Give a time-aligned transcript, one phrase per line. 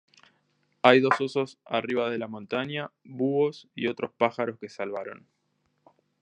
[0.81, 5.27] Hay dos osos arriba de la montaña, búhos y otros pájaros que salvaron.